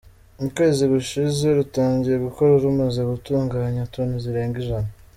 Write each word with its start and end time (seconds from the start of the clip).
Mu 0.39 0.47
kwezi 0.55 0.83
gushize 0.93 1.45
rutangiye 1.57 2.17
gukora 2.25 2.51
rumaze 2.63 3.01
gutunganya 3.11 3.89
toni 3.93 4.15
zirenga 4.23 4.57
ijana. 4.63 4.89